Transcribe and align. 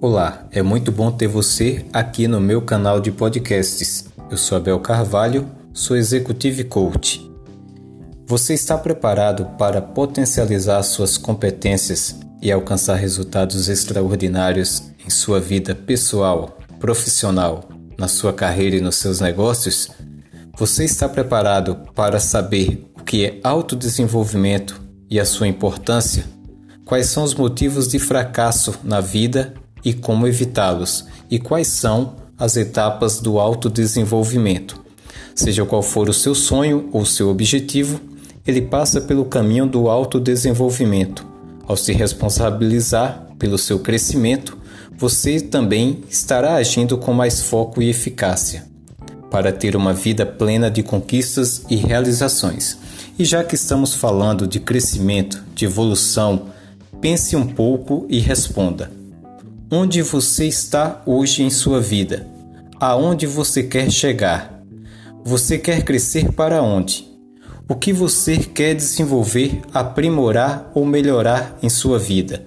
Olá, 0.00 0.46
é 0.52 0.62
muito 0.62 0.92
bom 0.92 1.10
ter 1.10 1.26
você 1.26 1.84
aqui 1.92 2.28
no 2.28 2.40
meu 2.40 2.62
canal 2.62 3.00
de 3.00 3.10
podcasts. 3.10 4.04
Eu 4.30 4.36
sou 4.36 4.56
Abel 4.56 4.78
Carvalho, 4.78 5.50
sou 5.72 5.96
Executive 5.96 6.62
Coach. 6.62 7.28
Você 8.24 8.54
está 8.54 8.78
preparado 8.78 9.44
para 9.58 9.82
potencializar 9.82 10.84
suas 10.84 11.18
competências 11.18 12.14
e 12.40 12.52
alcançar 12.52 12.94
resultados 12.94 13.68
extraordinários 13.68 14.84
em 15.04 15.10
sua 15.10 15.40
vida 15.40 15.74
pessoal, 15.74 16.56
profissional, 16.78 17.68
na 17.98 18.06
sua 18.06 18.32
carreira 18.32 18.76
e 18.76 18.80
nos 18.80 18.94
seus 18.94 19.18
negócios? 19.18 19.90
Você 20.56 20.84
está 20.84 21.08
preparado 21.08 21.74
para 21.92 22.20
saber 22.20 22.88
o 22.96 23.02
que 23.02 23.26
é 23.26 23.40
autodesenvolvimento 23.42 24.80
e 25.10 25.18
a 25.18 25.24
sua 25.24 25.48
importância? 25.48 26.24
Quais 26.84 27.06
são 27.06 27.24
os 27.24 27.34
motivos 27.34 27.88
de 27.88 27.98
fracasso 27.98 28.78
na 28.84 29.00
vida 29.00 29.54
e 29.88 29.94
como 29.94 30.26
evitá-los, 30.26 31.06
e 31.30 31.38
quais 31.38 31.68
são 31.68 32.16
as 32.38 32.58
etapas 32.58 33.20
do 33.20 33.38
autodesenvolvimento. 33.38 34.78
Seja 35.34 35.64
qual 35.64 35.80
for 35.82 36.10
o 36.10 36.12
seu 36.12 36.34
sonho 36.34 36.90
ou 36.92 37.06
seu 37.06 37.30
objetivo, 37.30 37.98
ele 38.46 38.60
passa 38.60 39.00
pelo 39.00 39.24
caminho 39.24 39.66
do 39.66 39.88
autodesenvolvimento. 39.88 41.26
Ao 41.66 41.74
se 41.74 41.94
responsabilizar 41.94 43.28
pelo 43.38 43.56
seu 43.56 43.78
crescimento, 43.78 44.58
você 44.94 45.40
também 45.40 46.04
estará 46.10 46.56
agindo 46.56 46.98
com 46.98 47.14
mais 47.14 47.40
foco 47.40 47.80
e 47.80 47.88
eficácia 47.88 48.66
para 49.30 49.52
ter 49.52 49.74
uma 49.74 49.94
vida 49.94 50.26
plena 50.26 50.70
de 50.70 50.82
conquistas 50.82 51.62
e 51.70 51.76
realizações. 51.76 52.76
E 53.18 53.24
já 53.24 53.42
que 53.42 53.54
estamos 53.54 53.94
falando 53.94 54.46
de 54.46 54.60
crescimento, 54.60 55.42
de 55.54 55.64
evolução, 55.64 56.48
pense 57.00 57.34
um 57.36 57.46
pouco 57.46 58.06
e 58.08 58.18
responda: 58.18 58.97
Onde 59.70 60.00
você 60.00 60.46
está 60.46 61.02
hoje 61.04 61.42
em 61.42 61.50
sua 61.50 61.78
vida? 61.78 62.26
Aonde 62.80 63.26
você 63.26 63.62
quer 63.62 63.90
chegar? 63.90 64.62
Você 65.22 65.58
quer 65.58 65.84
crescer 65.84 66.32
para 66.32 66.62
onde? 66.62 67.06
O 67.68 67.74
que 67.74 67.92
você 67.92 68.38
quer 68.38 68.74
desenvolver, 68.74 69.60
aprimorar 69.74 70.72
ou 70.74 70.86
melhorar 70.86 71.58
em 71.62 71.68
sua 71.68 71.98
vida? 71.98 72.46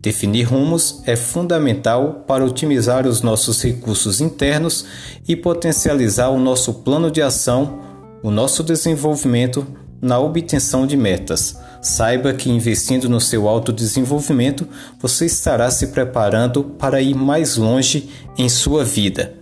Definir 0.00 0.44
rumos 0.44 1.02
é 1.06 1.16
fundamental 1.16 2.24
para 2.24 2.44
otimizar 2.44 3.04
os 3.04 3.20
nossos 3.20 3.60
recursos 3.60 4.20
internos 4.20 4.84
e 5.26 5.34
potencializar 5.34 6.28
o 6.28 6.38
nosso 6.38 6.72
plano 6.84 7.10
de 7.10 7.20
ação, 7.20 7.80
o 8.22 8.30
nosso 8.30 8.62
desenvolvimento 8.62 9.66
na 10.00 10.18
obtenção 10.18 10.86
de 10.86 10.96
metas. 10.96 11.56
Saiba 11.82 12.32
que 12.32 12.50
investindo 12.50 13.08
no 13.08 13.20
seu 13.20 13.48
autodesenvolvimento, 13.48 14.66
você 14.98 15.26
estará 15.26 15.70
se 15.70 15.88
preparando 15.88 16.64
para 16.64 17.00
ir 17.00 17.14
mais 17.14 17.56
longe 17.56 18.10
em 18.36 18.48
sua 18.48 18.84
vida. 18.84 19.34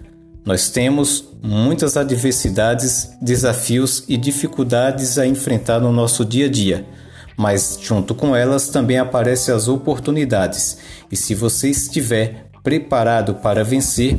Nós 0.45 0.71
temos 0.71 1.29
muitas 1.43 1.97
adversidades, 1.97 3.11
desafios 3.21 4.05
e 4.09 4.17
dificuldades 4.17 5.19
a 5.19 5.27
enfrentar 5.27 5.81
no 5.81 5.93
nosso 5.93 6.25
dia 6.25 6.47
a 6.47 6.49
dia, 6.49 6.87
mas 7.37 7.79
junto 7.81 8.15
com 8.15 8.35
elas 8.35 8.69
também 8.69 8.99
aparecem 8.99 9.55
as 9.55 9.69
oportunidades. 9.69 10.79
E 11.11 11.17
se 11.17 11.35
você 11.35 11.69
estiver 11.69 12.47
preparado 12.63 13.35
para 13.35 13.63
vencer, 13.63 14.17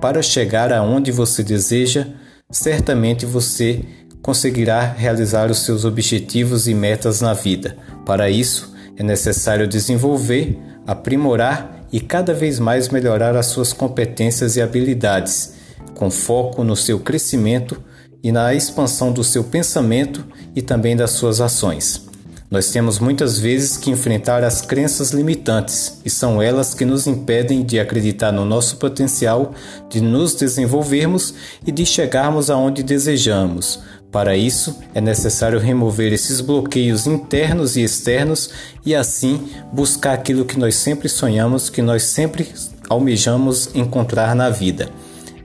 para 0.00 0.22
chegar 0.22 0.72
aonde 0.72 1.10
você 1.10 1.42
deseja, 1.42 2.06
certamente 2.50 3.24
você 3.26 3.84
conseguirá 4.22 4.82
realizar 4.82 5.50
os 5.50 5.58
seus 5.58 5.84
objetivos 5.84 6.68
e 6.68 6.74
metas 6.74 7.20
na 7.20 7.34
vida. 7.34 7.76
Para 8.06 8.30
isso, 8.30 8.72
é 8.96 9.02
necessário 9.02 9.66
desenvolver, 9.66 10.56
aprimorar 10.86 11.84
e 11.92 12.00
cada 12.00 12.32
vez 12.32 12.58
mais 12.58 12.88
melhorar 12.88 13.36
as 13.36 13.46
suas 13.46 13.72
competências 13.72 14.56
e 14.56 14.62
habilidades, 14.62 15.54
com 15.94 16.10
foco 16.10 16.62
no 16.64 16.76
seu 16.76 17.00
crescimento 17.00 17.82
e 18.22 18.30
na 18.30 18.54
expansão 18.54 19.12
do 19.12 19.24
seu 19.24 19.42
pensamento 19.42 20.24
e 20.54 20.62
também 20.62 20.96
das 20.96 21.10
suas 21.10 21.40
ações. 21.40 22.06
Nós 22.52 22.70
temos 22.70 22.98
muitas 22.98 23.38
vezes 23.38 23.78
que 23.78 23.90
enfrentar 23.90 24.44
as 24.44 24.60
crenças 24.60 25.10
limitantes, 25.10 26.00
e 26.04 26.10
são 26.10 26.40
elas 26.40 26.74
que 26.74 26.84
nos 26.84 27.06
impedem 27.06 27.64
de 27.64 27.80
acreditar 27.80 28.30
no 28.30 28.44
nosso 28.44 28.76
potencial, 28.76 29.54
de 29.88 30.02
nos 30.02 30.34
desenvolvermos 30.34 31.32
e 31.66 31.72
de 31.72 31.86
chegarmos 31.86 32.50
aonde 32.50 32.82
desejamos. 32.82 33.80
Para 34.12 34.36
isso, 34.36 34.78
é 34.94 35.00
necessário 35.00 35.58
remover 35.58 36.12
esses 36.12 36.42
bloqueios 36.42 37.06
internos 37.06 37.76
e 37.76 37.82
externos 37.82 38.50
e 38.84 38.94
assim 38.94 39.48
buscar 39.72 40.12
aquilo 40.12 40.44
que 40.44 40.58
nós 40.58 40.74
sempre 40.74 41.08
sonhamos, 41.08 41.70
que 41.70 41.80
nós 41.80 42.02
sempre 42.02 42.52
almejamos 42.90 43.74
encontrar 43.74 44.34
na 44.34 44.50
vida. 44.50 44.90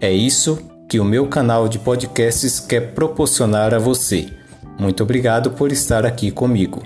É 0.02 0.12
isso 0.12 0.60
que 0.90 1.00
o 1.00 1.06
meu 1.06 1.28
canal 1.28 1.70
de 1.70 1.80
podcasts 1.80 2.60
quer 2.60 2.94
proporcionar 2.94 3.74
a 3.74 3.80
você. 3.80 4.28
Muito 4.78 5.02
obrigado 5.02 5.52
por 5.52 5.72
estar 5.72 6.06
aqui 6.06 6.30
comigo. 6.30 6.84